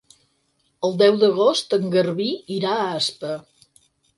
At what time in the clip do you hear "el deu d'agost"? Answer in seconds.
0.87-1.77